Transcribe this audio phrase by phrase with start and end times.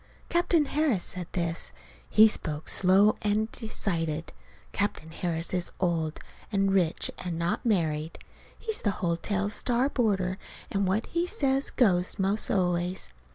[0.29, 1.71] Captain Harris said this.
[2.09, 4.33] He spoke slow and decided.
[4.71, 6.19] Captain Harris is old
[6.51, 8.17] and rich and not married.
[8.57, 10.39] He's the hotel's star boarder,
[10.71, 13.11] and what he says, goes, 'most always.